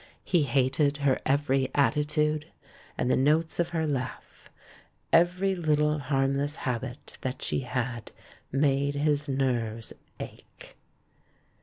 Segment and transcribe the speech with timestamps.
[0.23, 2.47] He hated her every attitude,
[2.97, 4.49] and the notes of her laugh.
[5.13, 8.11] Every little harmless habit that she had
[8.51, 10.75] made his nerves ache.